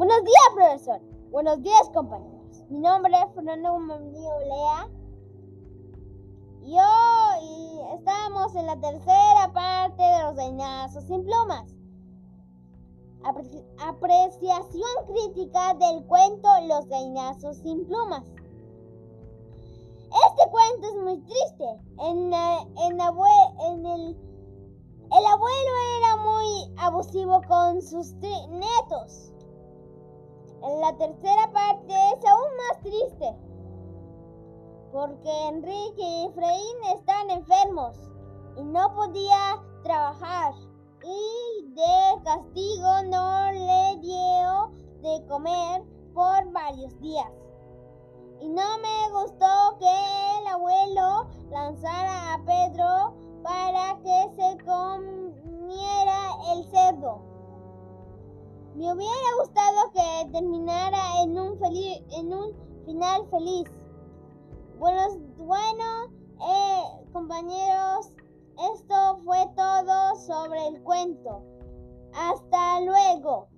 Buenos 0.00 0.24
días, 0.24 0.48
profesor. 0.54 1.00
Buenos 1.30 1.62
días, 1.62 1.90
compañeros. 1.92 2.64
Mi 2.70 2.80
nombre 2.80 3.12
es 3.12 3.34
Fernando 3.34 3.78
Mamadío 3.78 4.30
Lea. 4.48 4.88
Y 6.62 7.80
estamos 7.98 8.54
en 8.54 8.64
la 8.64 8.80
tercera 8.80 9.52
parte 9.52 10.02
de 10.02 10.22
los 10.22 10.36
gallinazos 10.36 11.04
sin 11.04 11.22
plumas. 11.22 11.76
Apre- 13.24 13.66
apreciación 13.78 14.88
crítica 15.06 15.74
del 15.74 16.02
cuento 16.06 16.48
Los 16.62 16.86
gallinazos 16.88 17.58
sin 17.58 17.84
plumas. 17.84 18.24
Este 19.50 20.50
cuento 20.50 20.88
es 20.94 20.96
muy 21.04 21.18
triste. 21.18 21.78
En, 21.98 22.32
el, 22.32 24.16
el 25.12 25.26
abuelo 25.26 25.72
era 25.98 26.16
muy 26.24 26.74
abusivo 26.78 27.42
con 27.46 27.82
sus 27.82 28.14
netos. 28.14 29.34
La 30.62 30.94
tercera 30.96 31.50
parte 31.52 31.88
es 31.88 32.26
aún 32.26 32.56
más 32.56 32.80
triste. 32.82 33.34
Porque 34.92 35.48
Enrique 35.48 36.02
y 36.02 36.26
Efraín 36.26 36.84
están 36.94 37.30
enfermos 37.30 37.96
y 38.56 38.64
no 38.64 38.94
podía 38.94 39.62
trabajar. 39.82 40.52
Y 41.02 41.72
de 41.72 42.22
castigo 42.24 43.02
no 43.04 43.52
le 43.52 44.00
dio 44.00 44.70
de 45.00 45.26
comer 45.28 45.82
por 46.12 46.52
varios 46.52 46.98
días. 47.00 47.30
Y 48.40 48.48
no 48.48 48.78
me 48.78 49.10
gustó 49.12 49.78
que 49.78 50.40
el 50.40 50.46
abuelo 50.46 51.26
lanzara 51.50 52.34
a 52.34 52.44
Pedro 52.44 53.14
para 53.42 53.98
que 54.02 54.30
se 54.34 54.64
comiera 54.64 55.19
Me 58.80 58.90
hubiera 58.94 59.12
gustado 59.38 59.92
que 59.92 60.30
terminara 60.32 61.22
en 61.22 61.38
un, 61.38 61.58
feliz, 61.58 62.02
en 62.12 62.32
un 62.32 62.54
final 62.86 63.28
feliz. 63.30 63.70
Buenos, 64.78 65.18
bueno, 65.36 66.06
eh, 66.40 67.06
compañeros, 67.12 68.10
esto 68.72 69.18
fue 69.22 69.36
todo 69.54 70.16
sobre 70.16 70.66
el 70.68 70.82
cuento. 70.82 71.42
Hasta 72.14 72.80
luego. 72.80 73.48